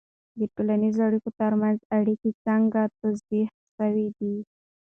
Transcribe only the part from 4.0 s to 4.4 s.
ده؟